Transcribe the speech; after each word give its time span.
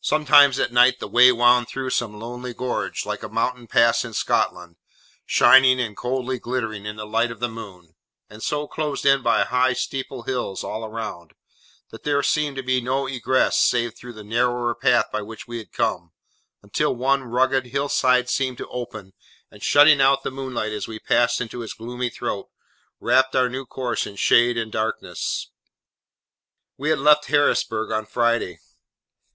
Sometimes, 0.00 0.58
at 0.58 0.72
night, 0.72 0.98
the 0.98 1.06
way 1.06 1.30
wound 1.30 1.68
through 1.68 1.90
some 1.90 2.18
lonely 2.18 2.54
gorge, 2.54 3.04
like 3.04 3.22
a 3.22 3.28
mountain 3.28 3.66
pass 3.66 4.02
in 4.02 4.14
Scotland, 4.14 4.76
shining 5.26 5.78
and 5.78 5.94
coldly 5.94 6.38
glittering 6.38 6.86
in 6.86 6.96
the 6.96 7.04
light 7.04 7.30
of 7.30 7.38
the 7.38 7.50
moon, 7.50 7.94
and 8.30 8.42
so 8.42 8.66
closed 8.66 9.04
in 9.04 9.22
by 9.22 9.44
high 9.44 9.74
steep 9.74 10.06
hills 10.24 10.64
all 10.64 10.88
round, 10.88 11.34
that 11.90 12.02
there 12.02 12.22
seemed 12.22 12.56
to 12.56 12.62
be 12.62 12.80
no 12.80 13.06
egress 13.06 13.58
save 13.58 13.94
through 13.94 14.14
the 14.14 14.24
narrower 14.24 14.74
path 14.74 15.12
by 15.12 15.20
which 15.20 15.46
we 15.46 15.58
had 15.58 15.70
come, 15.70 16.12
until 16.62 16.96
one 16.96 17.24
rugged 17.24 17.66
hill 17.66 17.90
side 17.90 18.30
seemed 18.30 18.56
to 18.56 18.68
open, 18.70 19.12
and 19.50 19.62
shutting 19.62 20.00
out 20.00 20.22
the 20.22 20.30
moonlight 20.30 20.72
as 20.72 20.88
we 20.88 20.98
passed 20.98 21.42
into 21.42 21.60
its 21.60 21.74
gloomy 21.74 22.08
throat, 22.08 22.48
wrapped 23.00 23.36
our 23.36 23.50
new 23.50 23.66
course 23.66 24.06
in 24.06 24.16
shade 24.16 24.56
and 24.56 24.72
darkness. 24.72 25.50
We 26.78 26.88
had 26.88 27.00
left 27.00 27.26
Harrisburg 27.26 27.92
on 27.92 28.06
Friday. 28.06 28.60